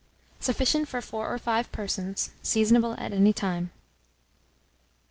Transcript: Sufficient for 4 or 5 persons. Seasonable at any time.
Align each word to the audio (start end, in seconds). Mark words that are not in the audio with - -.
Sufficient 0.39 0.87
for 0.87 0.99
4 0.99 1.31
or 1.31 1.37
5 1.37 1.71
persons. 1.71 2.31
Seasonable 2.41 2.95
at 2.99 3.13
any 3.13 3.33
time. 3.33 3.69